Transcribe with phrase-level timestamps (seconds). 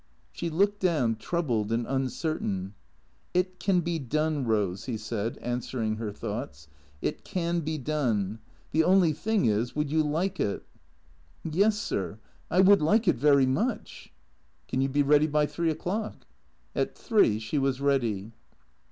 [0.31, 2.73] "She looked down, troubled and uncertain."
[3.35, 6.67] It can be done, Eose," he said, answering her thoughts."
[7.07, 8.39] It can be done.
[8.71, 10.65] The only thing is, would you like it?""
[11.43, 12.17] Yes, sir,
[12.49, 14.11] I would like it very much.""
[14.67, 16.25] Can you be ready by three o'clock?"
[16.75, 18.31] At three she was ready.